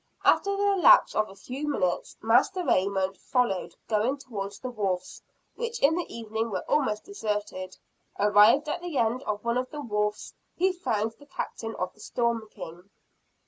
After 0.25 0.57
the 0.57 0.77
lapse 0.77 1.13
of 1.13 1.29
a 1.29 1.35
few 1.35 1.67
minutes, 1.67 2.17
Master 2.23 2.63
Raymond 2.65 3.19
followed, 3.19 3.75
going 3.87 4.17
towards 4.17 4.57
the 4.57 4.71
wharves, 4.71 5.21
which 5.53 5.79
in 5.79 5.93
the 5.95 6.11
evening 6.11 6.49
were 6.49 6.65
almost 6.67 7.03
deserted. 7.03 7.77
Arrived 8.17 8.67
at 8.67 8.81
the 8.81 8.97
end 8.97 9.21
of 9.27 9.43
one 9.45 9.59
of 9.59 9.69
the 9.69 9.79
wharves, 9.81 10.33
he 10.55 10.73
found 10.73 11.11
the 11.19 11.27
Captain 11.27 11.75
of 11.75 11.93
the 11.93 11.99
Storm 11.99 12.49
King. 12.49 12.89